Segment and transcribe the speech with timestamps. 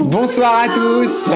[0.00, 1.30] Bonsoir à tous.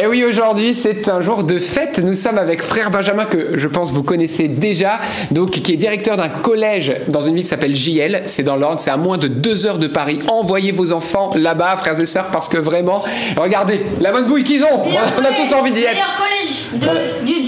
[0.00, 1.98] Et oui, aujourd'hui, c'est un jour de fête.
[2.02, 5.00] Nous sommes avec frère Benjamin que je pense vous connaissez déjà,
[5.30, 8.22] donc qui est directeur d'un collège dans une ville qui s'appelle JL.
[8.26, 10.18] C'est dans l'Ordre, c'est à moins de deux heures de Paris.
[10.28, 13.02] Envoyez vos enfants là-bas, frères et sœurs, parce que vraiment,
[13.36, 14.82] regardez la bonne bouille qu'ils ont.
[15.18, 15.92] On a tous envie d'y être.
[15.92, 17.42] Meilleur collège de- du,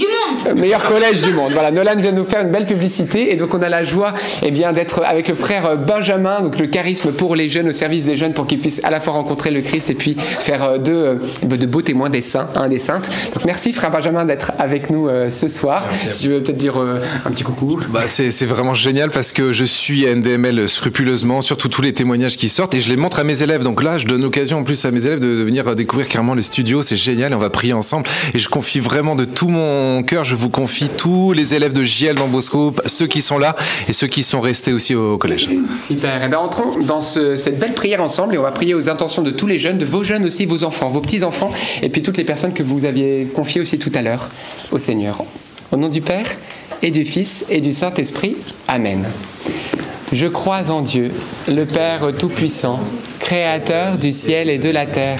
[0.55, 1.53] Meilleur collège du monde.
[1.53, 4.51] Voilà, Nolan vient nous faire une belle publicité et donc on a la joie eh
[4.51, 8.15] bien d'être avec le frère Benjamin, donc le charisme pour les jeunes au service des
[8.15, 10.91] jeunes pour qu'ils puissent à la fois rencontrer le Christ et puis faire euh, de,
[10.93, 13.09] euh, de beaux témoins des saints, hein, des saintes.
[13.33, 15.87] Donc merci frère Benjamin d'être avec nous euh, ce soir.
[16.09, 17.79] Si tu veux peut-être dire euh, un petit coucou.
[17.89, 22.37] Bah, c'est c'est vraiment génial parce que je suis NDML scrupuleusement, surtout tous les témoignages
[22.37, 23.63] qui sortent et je les montre à mes élèves.
[23.63, 26.35] Donc là, je donne l'occasion en plus à mes élèves de, de venir découvrir carrément
[26.35, 26.83] le studio.
[26.83, 28.07] C'est génial et on va prier ensemble.
[28.33, 31.83] Et je confie vraiment de tout mon cœur, je vous confie tous les élèves de
[31.83, 33.55] JL dans Bosco, ceux qui sont là
[33.87, 35.49] et ceux qui sont restés aussi au, collège.
[35.87, 36.21] Super.
[36.23, 39.21] Eh ben, entrons dans ce- cette belle prière ensemble et on va prier aux intentions
[39.21, 42.17] de tous les jeunes, de vos jeunes aussi, vos enfants, vos petits-enfants et puis toutes
[42.17, 44.29] les personnes que vous aviez confiées aussi tout à l'heure
[44.71, 45.23] au Seigneur.
[45.71, 46.27] Au nom du Père
[46.81, 48.35] et du Fils et du Saint-Esprit.
[48.67, 49.05] Amen.
[50.11, 51.11] Je crois en Dieu,
[51.47, 52.79] le Père Tout-Puissant,
[53.19, 55.19] Créateur du ciel et de la terre,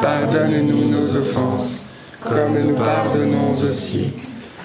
[0.00, 1.84] Pardonne-nous nos offenses,
[2.22, 4.06] comme nous pardonnons aussi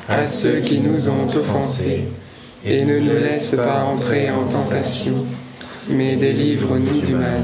[0.08, 2.04] à ceux qui nous ont offensés.
[2.66, 5.26] Et ne nous laisse pas entrer en tentation,
[5.90, 7.44] mais délivre-nous du mal.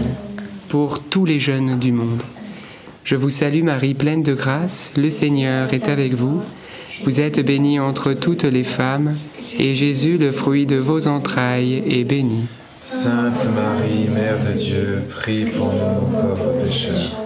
[0.70, 2.24] Pour tous les jeunes du monde.
[3.04, 6.42] Je vous salue Marie, pleine de grâce, le Seigneur est avec vous.
[7.06, 9.16] Vous êtes bénie entre toutes les femmes,
[9.58, 12.46] et Jésus, le fruit de vos entrailles, est béni.
[12.66, 17.26] Sainte Marie, Mère de Dieu, prie pour nous pauvres pécheurs,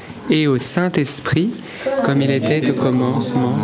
[0.29, 1.51] et au Saint-Esprit,
[2.03, 3.55] comme il était au commencement,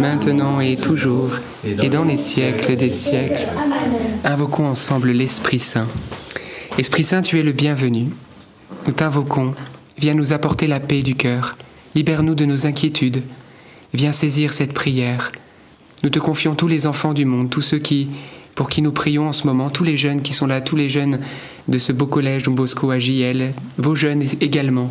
[0.00, 1.30] maintenant et toujours,
[1.64, 3.48] et dans les siècles des siècles.
[4.24, 5.88] Invoquons ensemble l'Esprit Saint.
[6.78, 8.08] Esprit Saint, tu es le bienvenu.
[8.86, 9.54] Nous t'invoquons.
[9.98, 11.56] Viens nous apporter la paix du cœur.
[11.94, 13.22] Libère-nous de nos inquiétudes.
[13.92, 15.32] Viens saisir cette prière.
[16.02, 18.08] Nous te confions tous les enfants du monde, tous ceux qui,
[18.54, 20.88] pour qui nous prions en ce moment, tous les jeunes qui sont là, tous les
[20.88, 21.20] jeunes
[21.68, 24.90] de ce beau collège Don Bosco à JL, vos jeunes également.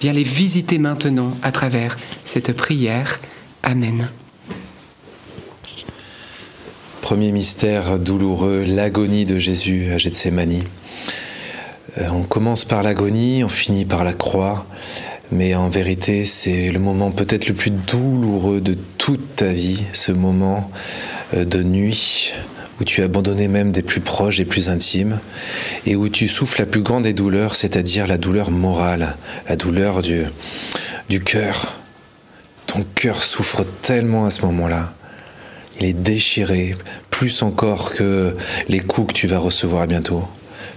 [0.00, 3.20] Viens les visiter maintenant à travers cette prière.
[3.62, 4.08] Amen.
[7.02, 10.64] Premier mystère douloureux, l'agonie de Jésus à Gethsémanie.
[11.98, 14.64] Euh, on commence par l'agonie, on finit par la croix,
[15.32, 20.12] mais en vérité c'est le moment peut-être le plus douloureux de toute ta vie, ce
[20.12, 20.70] moment
[21.34, 22.32] euh, de nuit
[22.80, 25.20] où tu as abandonné même des plus proches et plus intimes,
[25.86, 29.16] et où tu souffles la plus grande des douleurs, c'est-à-dire la douleur morale,
[29.48, 31.74] la douleur du, cœur.
[32.66, 34.94] Ton cœur souffre tellement à ce moment-là.
[35.78, 36.76] Il est déchiré,
[37.10, 38.34] plus encore que
[38.68, 40.26] les coups que tu vas recevoir bientôt.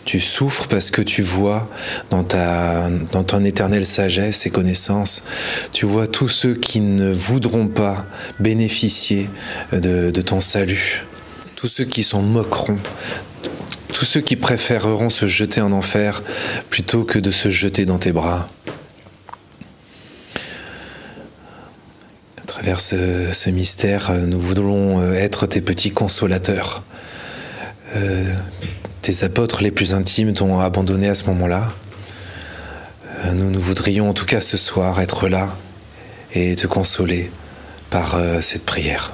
[0.06, 1.70] Tu souffres parce que tu vois
[2.10, 5.24] dans, ton éternelle sagesse et connaissance,
[5.72, 8.06] tu vois tous ceux qui ne voudront pas
[8.42, 9.30] bénéficier
[9.72, 11.06] de ton salut,
[11.64, 12.78] tous ceux qui s'en moqueront,
[13.94, 16.22] tous ceux qui préféreront se jeter en enfer
[16.70, 18.50] plutôt que de se jeter dans tes bras.
[22.42, 26.84] À travers ce, mystère, nous voulons être tes petits consolateurs,
[27.96, 28.26] euh,
[29.02, 31.72] tes apôtres les plus intimes t'ont abandonné à ce moment-là.
[33.24, 35.56] Euh, nous, nous voudrions en tout cas ce soir être là
[36.34, 37.32] et te consoler
[37.90, 39.14] par euh, cette prière.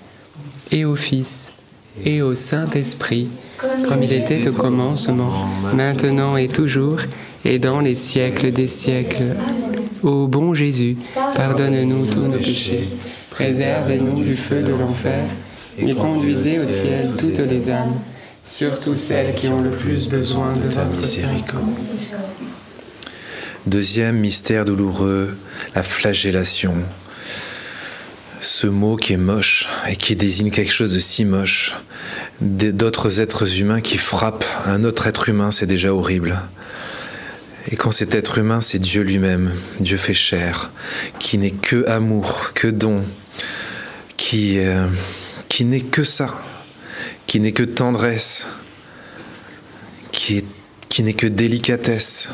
[0.71, 1.53] et au Fils,
[2.05, 3.27] et au Saint-Esprit,
[3.87, 5.31] comme il était au commencement,
[5.73, 6.99] maintenant et toujours,
[7.43, 9.35] et dans les siècles des siècles.
[10.03, 10.97] Ô bon Jésus,
[11.35, 12.89] pardonne-nous tous nos péchés,
[13.29, 15.25] préservez-nous du feu de l'enfer,
[15.77, 17.95] et conduisez au ciel toutes les âmes,
[18.43, 21.65] surtout celles qui ont le plus besoin de ta miséricorde.
[23.67, 25.37] Deuxième mystère douloureux,
[25.75, 26.73] la flagellation.
[28.41, 31.75] Ce mot qui est moche et qui désigne quelque chose de si moche,
[32.41, 36.39] d'autres êtres humains qui frappent un autre être humain, c'est déjà horrible.
[37.69, 40.71] Et quand cet être humain, c'est Dieu lui-même, Dieu fait chair,
[41.19, 43.03] qui n'est que amour, que don,
[44.17, 44.87] qui, euh,
[45.47, 46.27] qui n'est que ça,
[47.27, 48.47] qui n'est que tendresse,
[50.11, 50.45] qui est
[50.89, 52.31] qui n'est que délicatesse,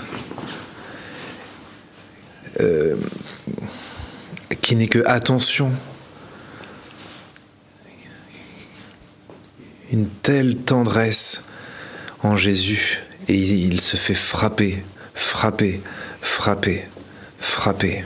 [2.60, 2.96] euh,
[4.64, 5.72] qui n'est que attention.
[9.92, 11.44] Une telle tendresse
[12.24, 15.82] en Jésus et il, se fait frapper, frapper,
[16.22, 16.84] frapper,
[17.40, 18.04] frapper,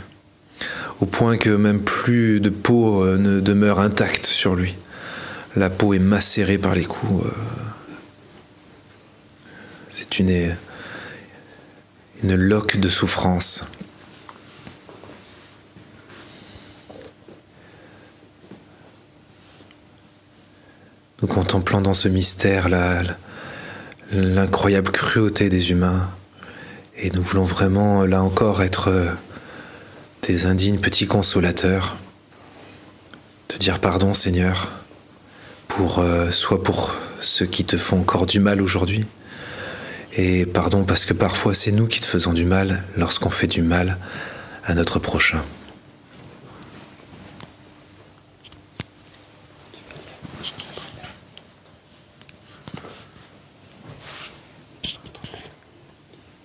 [1.00, 4.76] au point que même plus de peau euh, ne demeure intacte sur lui.
[5.56, 7.26] La peau est macérée par les coups.
[7.26, 7.32] euh,
[9.90, 10.56] c'est une,
[12.24, 13.66] une loque de souffrance.
[21.22, 22.68] Nous contemplons dans ce mystère
[24.12, 26.10] l'incroyable cruauté des humains
[26.98, 29.12] et nous voulons vraiment, là encore, être euh,
[30.24, 31.98] des indignes petits consolateurs,
[33.48, 34.70] te dire pardon Seigneur,
[35.68, 39.06] pour, euh, soit pour ceux qui te font encore du mal aujourd'hui,
[40.14, 43.62] et pardon parce que parfois c'est nous qui te faisons du mal lorsqu'on fait du
[43.62, 43.98] mal
[44.66, 45.44] à notre prochain.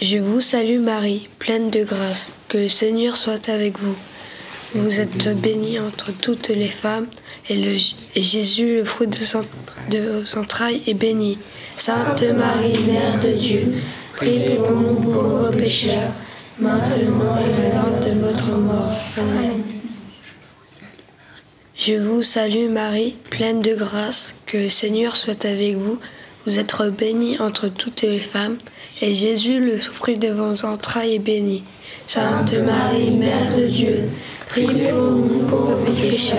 [0.00, 3.94] Je vous salue Marie, pleine de grâce, que le Seigneur soit avec vous.
[4.74, 7.06] Vous êtes bénie entre toutes les femmes,
[7.50, 7.76] et,
[8.16, 11.36] Jésus, le fruit de, vos entrailles, est béni.
[11.68, 13.74] Sainte Marie, Mère de Dieu,
[14.16, 16.12] prie pour nous pauvres pécheurs,
[16.58, 18.94] maintenant et à l'heure de votre mort.
[19.18, 19.62] Amen.
[21.76, 25.98] Je vous salue Marie, pleine de grâce, que le Seigneur soit avec vous.
[26.46, 28.56] Vous êtes bénie entre toutes les femmes,
[29.02, 31.62] et Jésus, le fruit de vos entrailles, est béni.
[31.92, 34.08] Sainte Marie, Mère de Dieu,
[34.48, 36.38] prie pour nous pauvres pécheurs,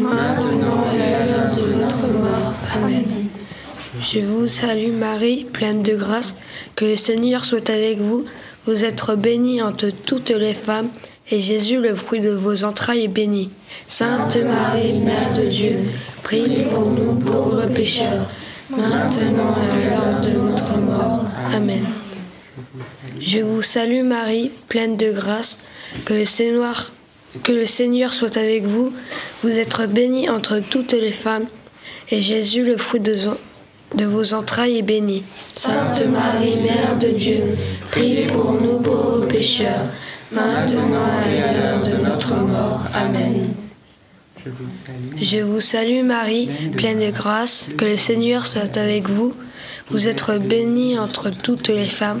[0.00, 2.54] maintenant et à l'heure de notre mort.
[2.74, 3.04] Amen.
[4.02, 6.34] Je vous salue Marie, pleine de grâce,
[6.74, 8.24] que le Seigneur soit avec vous.
[8.66, 10.88] Vous êtes bénie entre toutes les femmes,
[11.30, 13.50] et Jésus, le fruit de vos entrailles, est béni.
[13.86, 15.78] Sainte Marie, Mère de Dieu,
[16.24, 18.28] prie pour nous pauvres pécheurs,
[18.76, 21.24] maintenant et à l'heure de notre mort.
[21.54, 21.84] Amen.
[23.20, 25.68] Je vous salue Marie, pleine de grâce,
[26.04, 26.24] que le
[27.66, 28.92] Seigneur, soit avec vous.
[29.42, 31.46] Vous êtes bénie entre toutes les femmes,
[32.10, 35.24] et Jésus, le fruit de, vos entrailles, est béni.
[35.44, 37.42] Sainte Marie, Mère de Dieu,
[37.90, 39.86] prie pour nous pauvres pécheurs,
[40.30, 42.82] maintenant et à l'heure de notre mort.
[42.94, 43.65] Amen.
[44.46, 45.22] Je vous salue.
[45.22, 49.32] Je vous salue Marie, pleine de grâce, que le Seigneur soit avec vous.
[49.90, 52.20] Vous êtes bénie entre toutes les femmes,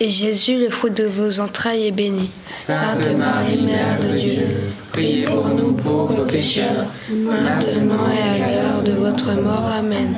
[0.00, 2.28] et Jésus, le fruit de vos entrailles, est béni.
[2.46, 4.46] Sainte Marie, Mère de Dieu,
[4.92, 9.70] prie pour nous pauvres pécheurs, maintenant et à l'heure de votre mort.
[9.72, 10.12] Amen.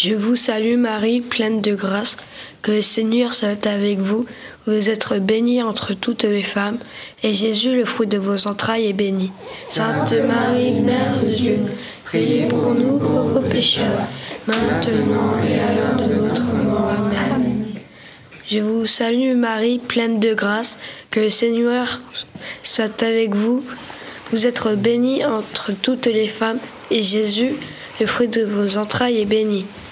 [0.00, 2.18] Je vous salue Marie, pleine de grâce,
[2.62, 4.26] que le Seigneur soit avec vous.
[4.68, 6.78] Vous êtes bénie entre toutes les femmes,
[7.24, 9.32] et Jésus, le fruit de vos entrailles, est béni.
[9.68, 11.58] Sainte Marie, Mère de Dieu,
[12.04, 14.06] priez pour nous pauvres pécheurs,
[14.46, 16.92] maintenant et à l'heure de notre mort.
[17.34, 17.64] Amen.
[18.48, 20.78] Je vous salue Marie, pleine de grâce,
[21.10, 22.00] que le Seigneur
[22.62, 23.64] soit avec vous.
[24.30, 26.60] Vous êtes bénie entre toutes les femmes,
[26.92, 27.54] et Jésus,
[27.98, 29.64] le fruit de vos entrailles, est béni.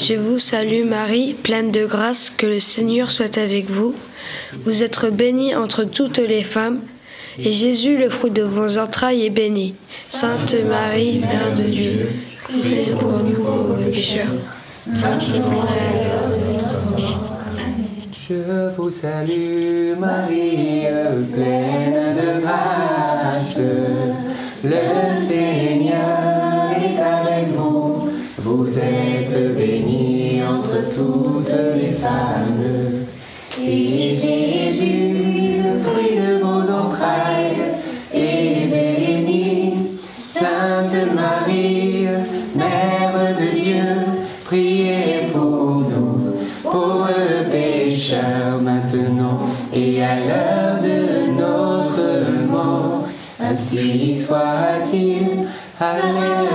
[0.00, 3.94] Je vous salue Marie, pleine de grâce, que le Seigneur soit avec vous.
[4.62, 6.80] Vous êtes bénie entre toutes les femmes,
[7.38, 9.74] et Jésus, le fruit de vos entrailles, est béni.
[9.90, 12.08] Sainte Marie, Mère de Dieu,
[12.42, 14.24] priez pour nous pécheurs,
[14.86, 15.68] mort.
[18.26, 20.86] Je vous salue Marie,
[21.30, 23.60] pleine de grâce.
[24.64, 28.08] Le Seigneur est avec vous.
[28.38, 29.69] Vous êtes bénie
[30.94, 33.06] toutes les femmes.
[33.62, 37.76] Et Jésus, le fruit de vos entrailles,
[38.12, 39.74] est béni.
[40.28, 42.06] Sainte Marie,
[42.54, 43.84] Mère de Dieu,
[44.44, 47.08] priez pour nous, pauvres
[47.50, 49.40] pécheurs, maintenant
[49.72, 53.06] et à l'heure de notre mort.
[53.40, 55.46] Ainsi soit-il.
[55.80, 56.50] Alléluia.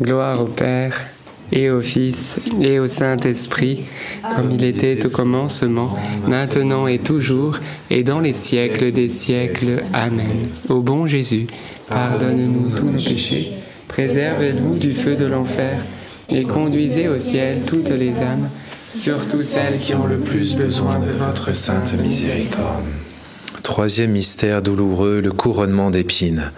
[0.00, 1.05] Gloire au Père
[1.52, 3.84] et au Fils et au Saint-Esprit,
[4.34, 7.58] comme il était au commencement, maintenant et toujours,
[7.90, 9.82] et dans les siècles des siècles.
[9.92, 10.48] Amen.
[10.68, 11.46] Ô bon Jésus,
[11.88, 13.52] pardonne-nous tous nos péchés,
[13.88, 15.78] préserve-nous du feu de l'enfer,
[16.28, 18.48] et conduisez au ciel toutes les âmes,
[18.88, 22.84] surtout celles qui ont le plus besoin de votre sainte miséricorde.
[23.62, 26.52] Troisième mystère douloureux, le couronnement d'épines.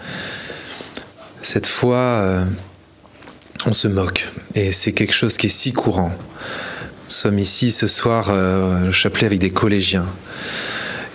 [1.41, 2.45] Cette fois, euh,
[3.65, 6.11] on se moque, et c'est quelque chose qui est si courant.
[6.11, 10.07] Nous sommes ici ce soir euh, chapelet avec des collégiens.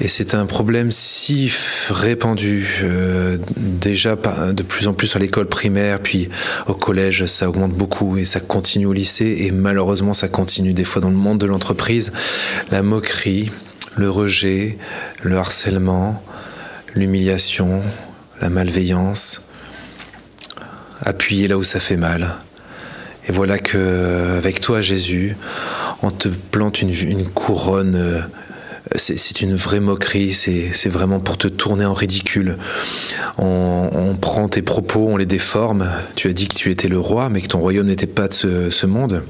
[0.01, 1.53] Et c'est un problème si
[1.89, 6.29] répandu, euh, déjà de plus en plus à l'école primaire, puis
[6.67, 10.85] au collège, ça augmente beaucoup et ça continue au lycée, et malheureusement ça continue des
[10.85, 12.13] fois dans le monde de l'entreprise.
[12.73, 13.51] La moquerie,
[13.97, 14.79] le rejet,
[15.23, 16.23] le harcèlement,
[16.95, 17.81] l'humiliation,
[18.41, 19.43] la malveillance,
[21.03, 22.31] appuyer là où ça fait mal.
[23.29, 25.37] Et voilà que avec toi Jésus,
[26.03, 27.97] on te plante une, couronne.
[27.97, 28.21] Euh,
[28.97, 32.59] c'est une vraie moquerie, c'est vraiment pour te tourner en ridicule.
[33.39, 35.89] On, prend tes propos, on les déforme.
[36.17, 38.69] Tu as dit que tu étais le roi, mais que ton royaume n'était pas de
[38.71, 39.23] ce, monde.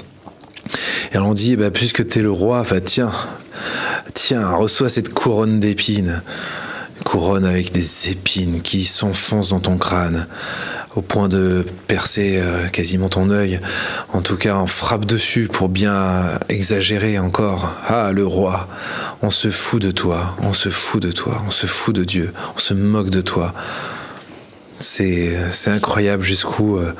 [1.12, 3.12] Et on dit, bah, puisque tu es le roi, bah, tiens,
[4.14, 6.22] Tiens, reçois cette couronne d'épines.
[7.04, 10.26] Couronne avec des épines qui s'enfoncent dans ton crâne
[10.96, 13.60] au point de percer euh, quasiment ton œil.
[14.12, 17.74] En tout cas, on frappe dessus pour bien exagérer encore.
[17.86, 18.68] Ah, le roi,
[19.22, 22.32] on se fout de toi, on se fout de toi, on se fout de Dieu,
[22.56, 23.52] on se moque de toi.
[24.78, 26.92] C'est incroyable jusqu'où euh,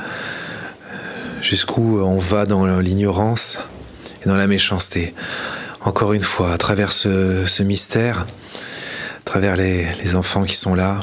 [1.42, 3.58] jusqu'où on va dans l'ignorance
[4.24, 5.14] et dans la méchanceté
[5.84, 8.26] encore une fois, à travers ce, mystère,
[9.24, 11.00] travers les, les enfants qui sont là,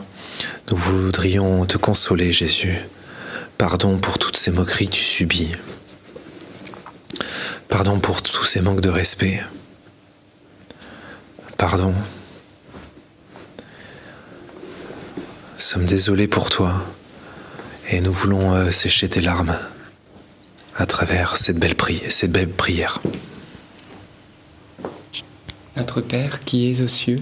[0.69, 2.77] nous voudrions te consoler, Jésus.
[3.57, 5.51] Pardon pour toutes ces moqueries que tu subis.
[7.69, 9.41] Pardon pour tous ces manques de respect.
[11.57, 11.93] Pardon.
[15.53, 16.73] Nous sommes désolés pour toi
[17.89, 19.55] et nous voulons euh, sécher tes larmes
[20.75, 21.75] à travers cette belle,
[22.09, 23.01] cette belle prière.
[25.77, 27.21] Notre Père qui es aux cieux,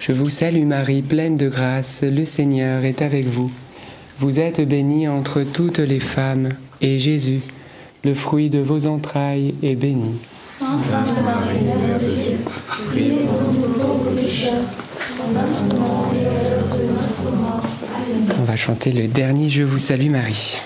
[0.00, 3.52] Je vous salue Marie, pleine de grâce, le Seigneur est avec vous.
[4.18, 6.48] Vous êtes bénie entre toutes les femmes,
[6.80, 7.42] et Jésus,
[8.02, 10.14] le fruit de vos entrailles, est béni.
[10.58, 12.38] Sainte Marie, Mère de Dieu,
[12.88, 14.64] priez pour nous pauvres pécheurs,
[15.34, 17.62] maintenant et à l'heure de notre mort.
[17.94, 18.36] Amen.
[18.40, 20.60] On va chanter le dernier Je vous salue Marie.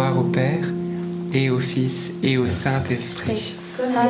[0.00, 0.64] Gloire au Père
[1.34, 3.54] et au Fils et au Saint-Esprit.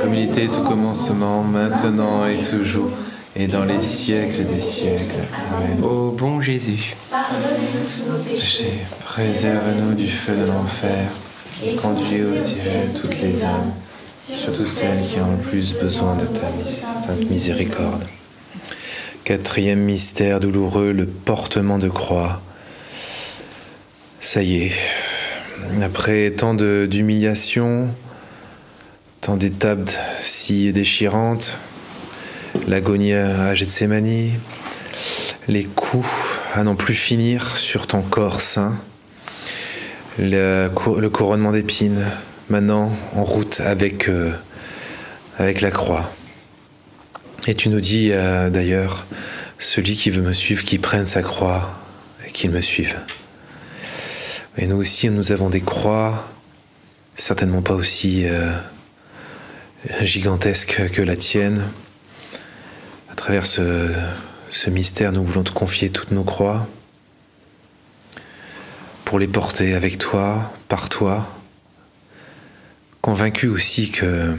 [0.00, 2.90] Comme il était tout commencement, maintenant et toujours,
[3.34, 5.26] et dans les siècles des siècles.
[5.34, 5.82] Amen.
[5.82, 8.72] Ô bon Jésus, Pardonne-nous tous nos péchés, Péché,
[9.04, 11.08] préserve-nous du feu de l'enfer,
[11.82, 13.72] conduis au ciel toutes les âmes,
[14.16, 18.04] surtout celles qui ont le plus besoin de ta sainte miséricorde.
[19.24, 22.42] Quatrième mystère douloureux, le portement de croix.
[24.20, 24.72] Ça y est,
[25.82, 27.94] après tant d'humiliations,
[29.20, 29.90] tant d'étapes
[30.22, 31.58] si déchirantes,
[32.68, 34.30] l'agonie à Gethsemane,
[35.48, 36.08] les coups
[36.54, 38.76] à n'en plus finir sur ton corps saint,
[40.18, 42.04] le, cou- le couronnement d'épines,
[42.48, 44.32] maintenant en route avec, euh,
[45.38, 46.12] la croix.
[47.46, 49.06] Et tu nous dis euh, d'ailleurs,
[49.58, 51.78] celui qui veut me suivre, qui prenne sa croix
[52.26, 52.96] et qu'il me suive.
[54.56, 56.28] Et nous aussi, nous avons des croix,
[57.14, 58.52] certainement pas aussi euh,
[60.02, 61.64] gigantesques que la tienne.
[63.10, 63.92] À travers ce,
[64.50, 66.68] ce mystère, nous voulons te confier toutes nos croix
[69.04, 71.28] pour les porter avec toi, par toi,
[73.00, 74.36] convaincu aussi que,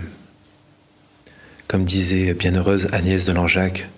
[1.68, 3.90] comme disait bienheureuse Agnès de Langeac,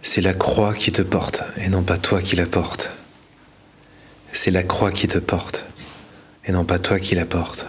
[0.00, 2.92] c'est la croix qui te porte et non pas toi qui la porte.
[4.36, 5.64] C'est la croix qui te porte
[6.44, 7.66] et non pas toi qui la porte.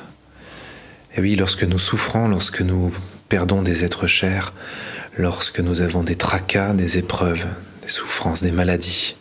[1.16, 2.94] Et oui, lorsque nous souffrons, lorsque nous
[3.30, 4.52] perdons des êtres chers,
[5.16, 7.46] lorsque nous avons des tracas, des épreuves,
[7.84, 9.16] des souffrances, des maladies,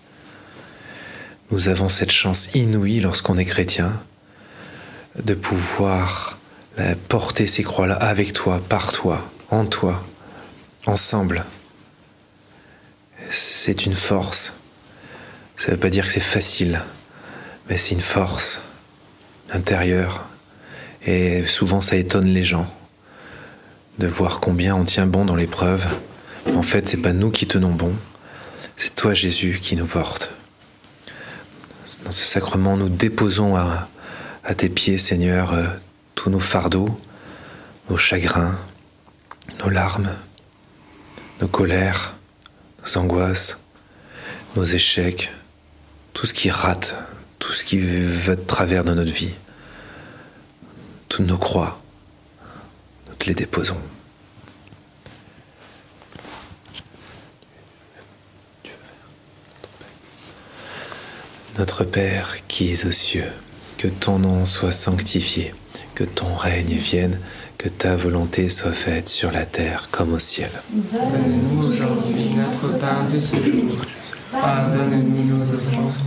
[1.52, 4.02] nous avons cette chance inouïe lorsqu'on est chrétien
[5.22, 6.38] de pouvoir
[7.09, 10.04] porter ces croix-là avec toi, par toi, en toi,
[10.87, 11.44] ensemble.
[13.30, 14.52] C'est une force.
[15.54, 16.82] Ça ne veut pas dire que c'est facile,
[17.68, 18.61] mais c'est une force
[19.50, 20.24] intérieure.
[21.07, 22.72] Et souvent, ça étonne les gens
[23.98, 25.87] de voir combien on tient bon dans l'épreuve.
[26.55, 27.94] En fait, c'est pas nous qui tenons bon,
[28.76, 30.31] c'est toi, Jésus, qui nous porte.
[32.05, 33.88] Dans ce sacrement, nous déposons à,
[34.57, 35.66] tes pieds, Seigneur, euh,
[36.14, 37.00] tous nos fardeaux,
[37.90, 38.57] nos chagrins,
[39.61, 40.11] nos larmes,
[41.40, 42.14] nos colères,
[42.83, 43.59] nos angoisses,
[44.55, 45.31] nos échecs,
[46.12, 46.94] tout ce qui rate,
[47.46, 49.32] tout ce qui va de travers dans notre vie,
[51.09, 51.80] toutes nos croix,
[53.09, 53.78] nous te les déposons.
[61.56, 63.30] Notre Père qui es aux cieux,
[63.78, 65.54] que ton nom soit sanctifié,
[65.94, 67.20] que ton règne vienne,
[67.59, 70.50] que ta volonté soit faite sur la terre comme au ciel.
[70.72, 73.78] donne-nous aujourd'hui notre pain de ce jour.
[74.32, 76.06] Pardonne-nous nos offenses,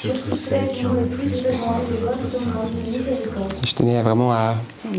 [0.00, 3.54] surtout celles qui ont le plus besoin de votre sainte miséricorde.
[3.66, 4.56] je tenais vraiment à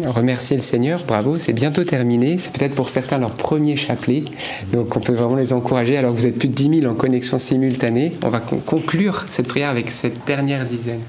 [0.07, 1.03] remercier le Seigneur.
[1.05, 2.37] Bravo, c'est bientôt terminé.
[2.39, 4.23] C'est peut-être pour certains leur premier chapelet.
[4.71, 5.97] Donc on peut vraiment les encourager.
[5.97, 8.17] Alors vous êtes plus de 10 000 en connexion simultanée.
[8.23, 11.01] On va con- conclure cette prière avec cette dernière dizaine.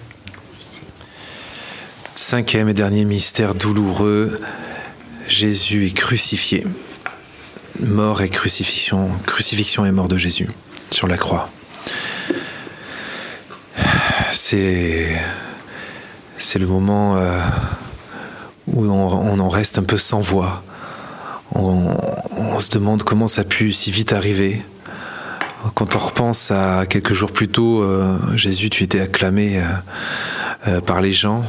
[2.15, 4.37] Cinquième et dernier mystère douloureux,
[5.29, 6.65] Jésus est crucifié.
[7.81, 10.49] Mort et crucifixion, crucifixion et mort de Jésus
[10.91, 11.49] sur la croix.
[14.31, 15.09] C'est
[16.59, 17.39] le moment euh,
[18.67, 20.63] où on, en reste un peu sans voix.
[21.53, 21.97] On,
[22.61, 24.63] se demande comment ça a pu si vite arriver.
[25.75, 29.63] Quand on repense à quelques jours plus tôt, euh, Jésus, tu étais acclamé
[30.67, 31.45] euh, par les gens,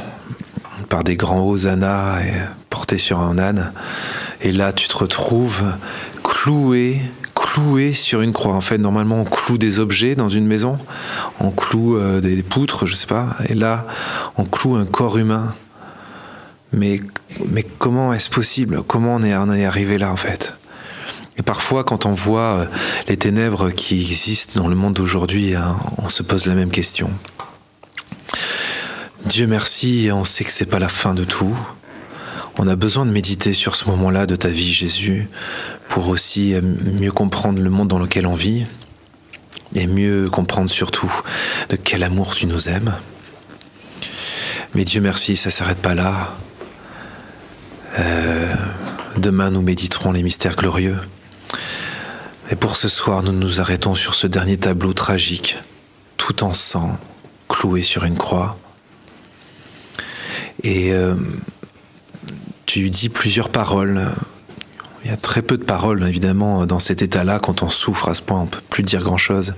[0.89, 2.33] par des grands hosannas et
[2.69, 3.71] porté sur un âne.
[4.41, 5.63] Et là, tu te retrouves
[6.23, 7.01] cloué,
[7.49, 8.53] cloué sur une croix.
[8.53, 10.77] En fait, normalement, on cloue des objets dans une maison,
[11.39, 13.35] on cloue euh, des poutres, je sais pas.
[13.47, 13.87] Et là,
[14.37, 15.53] on cloue un corps humain.
[16.71, 17.01] Mais,
[17.47, 18.83] mais comment est-ce possible?
[18.83, 20.55] Comment on est, on arrivé là, en fait?
[21.37, 22.65] Et parfois, quand on voit euh,
[23.07, 27.09] les ténèbres qui existent dans le monde d'aujourd'hui, hein, on se pose la même question.
[29.25, 31.57] Dieu merci, on sait que c'est pas la fin de tout.
[32.61, 35.29] On a besoin de méditer sur ce moment-là de ta vie, Jésus,
[35.87, 38.65] pour aussi euh, mieux comprendre le monde dans lequel on vit
[39.75, 41.09] et mieux comprendre surtout
[41.69, 42.93] de quel amour tu nous aimes.
[44.75, 46.35] Mais Dieu merci, ça s'arrête pas là.
[47.97, 48.53] Euh,
[49.15, 50.97] Demain, nous méditerons les mystères glorieux.
[52.51, 55.57] Et pour ce soir, nous nous arrêtons sur ce dernier tableau tragique,
[56.17, 56.97] tout en sang,
[57.47, 58.59] cloué sur une croix.
[60.63, 61.15] Et euh,
[62.69, 64.05] tu dis plusieurs paroles.
[65.03, 67.39] Il y a très peu de paroles, évidemment, dans cet état-là.
[67.39, 69.55] Quand on souffre à ce point, on ne peut plus dire grand-chose.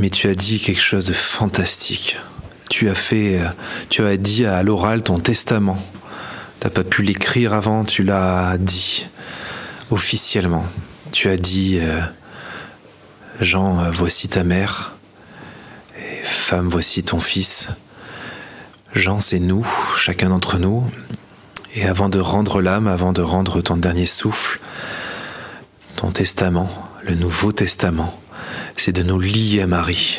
[0.00, 2.16] Mais tu as dit quelque chose de fantastique.
[2.68, 3.44] Tu as fait, euh,
[3.88, 5.80] tu as dit à l'oral ton testament.
[6.58, 9.06] Tu n'as pas pu l'écrire avant, tu l'as dit
[9.92, 10.66] officiellement.
[11.12, 12.00] Tu as dit, euh,
[13.40, 14.96] Jean, euh, voici ta mère,
[15.96, 17.68] et femme, voici ton fils.
[18.92, 19.64] Jean, c'est nous,
[19.96, 20.84] chacun d'entre nous.
[21.74, 24.60] Et avant de rendre l'âme, avant de rendre ton dernier souffle,
[25.96, 26.68] ton testament,
[27.02, 28.20] le Nouveau Testament,
[28.76, 30.18] c'est de nous lier à Marie.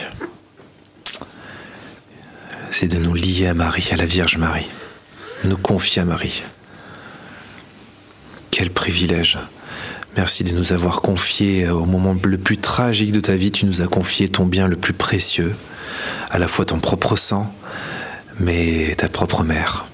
[2.70, 4.70] C'est de nous lier à Marie, à la Vierge Marie.
[5.44, 6.44] Nous confier à Marie.
[8.50, 9.38] Quel privilège.
[10.16, 13.82] Merci de nous avoir confié au moment le plus tragique de ta vie, tu nous
[13.82, 15.56] as confié ton bien le plus précieux,
[16.30, 17.54] à la fois ton propre sang,
[18.40, 19.91] mais ta propre mère.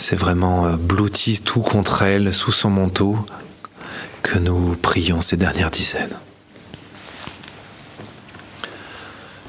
[0.00, 3.18] C'est vraiment euh, blotti tout contre elle, sous son manteau,
[4.22, 6.16] que nous prions ces dernières dizaines.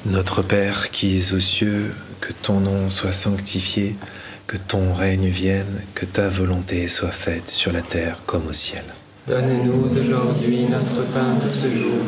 [0.08, 3.96] Notre Père qui es aux cieux, que ton nom soit sanctifié,
[4.48, 8.84] que ton règne vienne, que ta volonté soit faite sur la terre comme au ciel.
[9.28, 12.00] Donne-nous aujourd'hui notre pain de ce jour.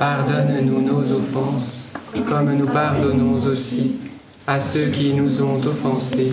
[0.00, 1.76] Pardonne-nous nos offenses,
[2.28, 3.92] comme nous pardonnons aussi
[4.48, 6.32] à ceux qui nous ont offensés.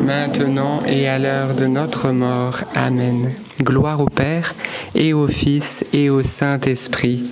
[0.00, 2.60] maintenant et à l'heure de notre mort.
[2.74, 3.32] Amen.
[3.62, 4.54] Gloire au Père,
[4.94, 7.24] et au Fils, et au Saint-Esprit.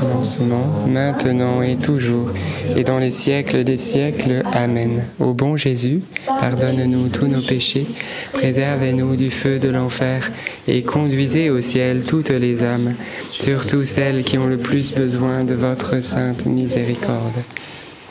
[0.00, 2.30] Commencement, maintenant et toujours,
[2.76, 4.42] et dans les siècles des siècles.
[4.52, 5.04] Amen.
[5.18, 7.86] Ô bon Jésus, pardonne-nous tous nos péchés,
[8.32, 10.30] préservez-nous du feu de l'enfer,
[10.68, 12.94] et conduisez au ciel toutes les âmes,
[13.28, 17.42] surtout celles qui ont le plus besoin de votre sainte miséricorde.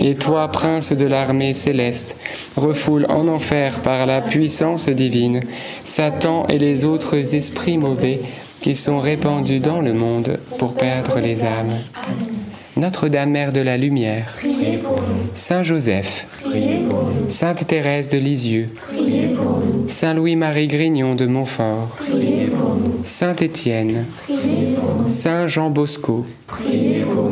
[0.00, 2.16] Et toi, prince de l'armée céleste,
[2.56, 5.40] refoule en enfer par la puissance divine
[5.84, 8.20] Satan et les autres esprits mauvais
[8.60, 11.78] qui sont répandus dans le monde pour perdre les âmes.
[12.76, 14.36] Notre-Dame, Mère de la Lumière,
[15.34, 16.28] Saint Joseph,
[17.28, 18.68] Sainte Thérèse de Lisieux,
[19.88, 21.88] Saint Louis-Marie Grignon de Montfort,
[23.02, 24.04] Saint Étienne,
[25.06, 26.24] Saint Jean Bosco,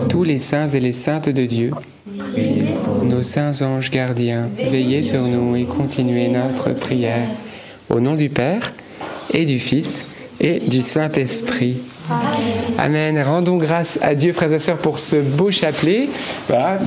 [0.08, 1.70] tous les saints et les saintes de Dieu,
[3.02, 7.28] nos saints anges gardiens, veillez sur nous et continuez notre prière.
[7.88, 8.72] Au nom du Père
[9.32, 10.10] et du Fils
[10.40, 11.78] et du Saint-Esprit.
[12.78, 16.08] Rendons grâce à Dieu, frères et sœurs, pour ce beau chapelet.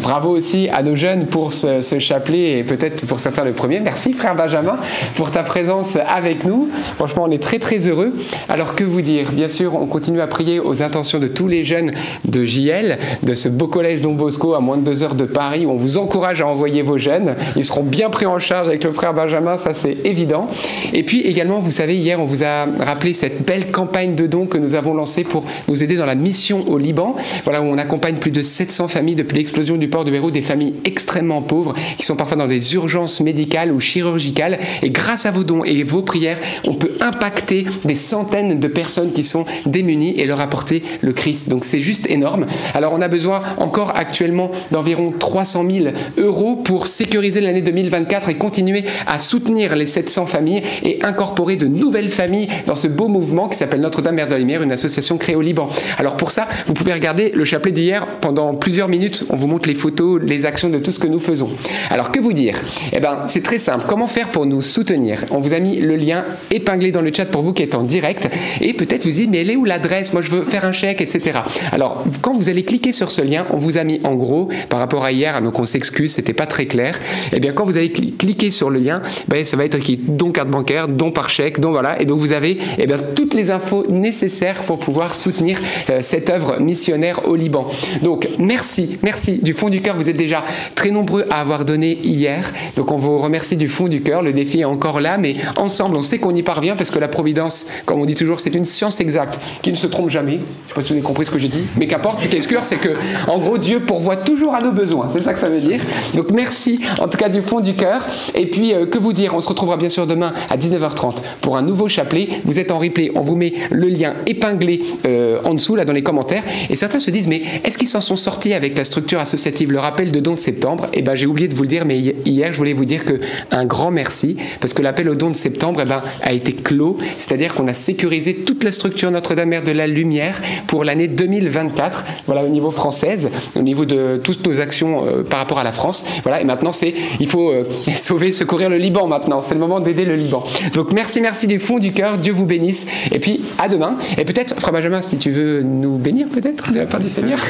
[0.02, 3.80] Bravo aussi à nos jeunes pour ce, ce chapelet et peut-être pour certains le premier.
[3.80, 4.78] Merci, frère Benjamin,
[5.16, 6.70] pour ta présence avec nous.
[6.96, 8.14] Franchement, on est très, très heureux.
[8.48, 9.32] Alors, que vous dire?
[9.32, 11.92] Bien sûr, on continue à prier aux intentions de tous les jeunes
[12.26, 15.66] de JL, de ce beau collège Don Bosco à moins de deux heures de Paris,
[15.66, 17.36] où on vous encourage à envoyer vos jeunes.
[17.56, 20.48] Ils seront bien pris en charge avec le frère Benjamin, ça c'est évident.
[20.94, 24.46] Et puis également, vous savez, hier, on vous a rappelé cette belle campagne de dons
[24.46, 27.78] que nous avons lancée pour nous aider dans la mission au Liban, voilà où on
[27.78, 31.74] accompagne plus de 700 familles depuis l'explosion du port de Beyrouth, des familles extrêmement pauvres
[31.98, 34.60] qui sont parfois dans des urgences médicales ou chirurgicales.
[34.82, 39.12] Et grâce à vos dons et vos prières, on peut impacter des centaines de personnes
[39.12, 41.50] qui sont démunies et leur apporter le Christ.
[41.50, 42.46] Donc c'est juste énorme.
[42.74, 45.86] Alors on a besoin encore actuellement d'environ 300 000
[46.18, 51.68] euros pour sécuriser l'année 2024 et continuer à soutenir les 700 familles et incorporer de
[51.68, 55.18] nouvelles familles dans ce beau mouvement qui s'appelle Notre-Dame Mère de la Lumière, une association
[55.18, 55.68] créée au Liban.
[55.97, 59.26] Alors pour ça, vous pouvez regarder le chapelet d'hier pendant plusieurs minutes.
[59.30, 61.49] On vous montre les photos, les actions de tout ce que nous faisons.
[61.89, 62.55] Alors que vous dire?
[62.93, 63.86] Eh ben, c'est très simple.
[63.88, 65.26] Comment faire pour nous soutenir?
[65.32, 67.84] On vous a mis le lien épinglé dans le chat pour vous qui êtes en
[67.84, 68.30] direct.
[68.61, 70.13] Et peut-être vous dites, mais elle est où l'adresse?
[70.13, 71.39] Moi, je veux faire un chèque, etc.
[71.72, 74.80] Alors, quand vous allez cliquer sur ce lien, on vous a mis en gros, par
[74.80, 76.99] rapport à hier, donc on s'excuse, c'était pas très clair.
[77.34, 80.32] Eh bien, quand vous allez cliquer sur le lien, ben, ça va être écrit don
[80.32, 82.01] carte bancaire, don par chèque, don voilà.
[82.01, 85.59] Et donc, vous avez eh bien, toutes les infos nécessaires pour pouvoir soutenir
[85.89, 87.68] euh, cette œuvre missionnaire au Liban.
[88.03, 89.95] Donc merci, merci du fond du cœur.
[89.95, 90.43] Vous êtes déjà
[90.76, 92.51] très nombreux à avoir donné hier.
[92.76, 94.22] Donc on vous remercie du fond du cœur.
[94.22, 97.07] Le défi est encore là, mais ensemble, on sait qu'on y parvient parce que la
[97.07, 100.34] providence, comme on dit toujours, c'est une science exacte qui ne se trompe jamais.
[100.34, 102.28] Je ne sais pas si vous avez compris ce que j'ai dit, mais qu'importe, ce
[102.28, 102.89] qui est sûr, c'est que
[103.28, 105.10] en gros, Dieu pourvoit toujours à nos besoins.
[105.10, 105.82] C'est ça que ça veut dire.
[106.14, 108.05] Donc merci en tout cas du fond du cœur.
[108.36, 111.57] Et puis euh, que vous dire, on se retrouvera bien sûr demain à 19h30 pour
[111.57, 112.28] un nouveau chapelet.
[112.43, 116.04] Vous êtes en replay, on vous met le lien épinglé euh, dessous là dans les
[116.04, 116.43] commentaires.
[116.70, 119.80] Et certains se disent mais est-ce qu'ils s'en sont sortis avec la structure associative, le
[119.80, 122.52] rappel de don de septembre Eh ben j'ai oublié de vous le dire, mais hier
[122.52, 123.20] je voulais vous dire que
[123.52, 126.97] un grand merci parce que l'appel au don de septembre eh ben, a été clos,
[127.16, 132.06] c'est-à-dire qu'on a sécurisé toute la structure Notre-Dame-Mère de la Lumière pour l'année 2024.
[132.26, 135.72] Voilà au niveau française, au niveau de toutes nos actions euh, par rapport à la
[135.72, 136.06] France.
[136.24, 139.41] Voilà et maintenant c'est il faut euh, sauver, secourir le Liban maintenant.
[139.41, 140.43] C'est le moment d'aider le Liban.
[140.74, 142.18] Donc merci, merci du fond du cœur.
[142.18, 142.86] Dieu vous bénisse.
[143.12, 143.97] Et puis à demain.
[144.18, 147.40] Et peut-être, Frère Benjamin, si tu veux nous bénir peut-être de la part du Seigneur.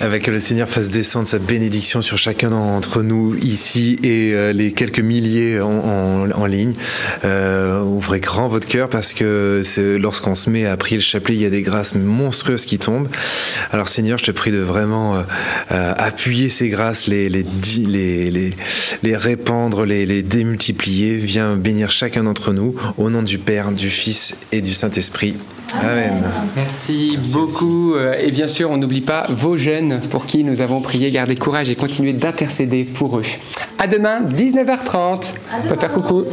[0.00, 4.52] Avec que le Seigneur fasse descendre sa bénédiction sur chacun d'entre nous ici et euh,
[4.52, 6.74] les quelques milliers en, en, en ligne.
[7.24, 9.62] Euh, ouvrez grand votre cœur parce que
[9.98, 13.08] lorsqu'on se met à prier le chapelet, il y a des grâces monstrueuses qui tombent.
[13.72, 15.22] Alors Seigneur, je te prie de vraiment euh,
[15.72, 17.46] euh appuyer ces grâces, les, les,
[17.86, 18.54] les, les,
[19.02, 21.16] les répandre, les, les démultiplier.
[21.16, 25.36] Viens bénir chacun d'entre nous au nom du Père, du Fils et du Saint-Esprit.
[25.82, 26.24] Amen.
[26.54, 27.94] Merci, beaucoup.
[28.18, 31.10] Et bien sûr, on n'oublie pas vos jeunes pour qui nous avons prié.
[31.10, 33.24] Gardez courage et continuez d'intercéder pour eux.
[33.78, 35.34] À demain, 19h30.
[35.52, 35.58] À.
[35.64, 36.24] On peut faire coucou.